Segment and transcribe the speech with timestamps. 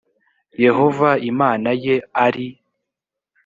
[0.63, 1.95] yehova imana ye
[2.25, 2.47] ari